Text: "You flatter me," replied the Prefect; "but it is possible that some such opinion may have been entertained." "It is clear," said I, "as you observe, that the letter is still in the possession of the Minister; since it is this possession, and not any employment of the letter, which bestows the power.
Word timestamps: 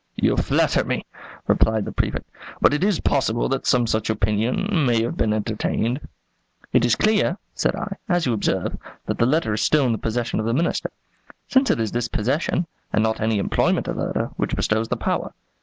"You 0.15 0.35
flatter 0.35 0.83
me," 0.83 1.05
replied 1.45 1.85
the 1.85 1.91
Prefect; 1.91 2.27
"but 2.59 2.73
it 2.73 2.83
is 2.83 2.99
possible 3.01 3.47
that 3.49 3.67
some 3.67 3.85
such 3.85 4.09
opinion 4.09 4.83
may 4.83 5.03
have 5.03 5.15
been 5.15 5.31
entertained." 5.31 6.01
"It 6.73 6.83
is 6.85 6.95
clear," 6.95 7.37
said 7.53 7.75
I, 7.75 7.97
"as 8.09 8.25
you 8.25 8.33
observe, 8.33 8.75
that 9.05 9.19
the 9.19 9.27
letter 9.27 9.53
is 9.53 9.61
still 9.61 9.85
in 9.85 9.91
the 9.91 9.99
possession 9.99 10.39
of 10.39 10.47
the 10.47 10.55
Minister; 10.55 10.89
since 11.47 11.69
it 11.69 11.79
is 11.79 11.91
this 11.91 12.07
possession, 12.07 12.65
and 12.91 13.03
not 13.03 13.21
any 13.21 13.37
employment 13.37 13.87
of 13.87 13.95
the 13.97 14.05
letter, 14.07 14.31
which 14.37 14.55
bestows 14.55 14.87
the 14.87 14.97
power. 14.97 15.33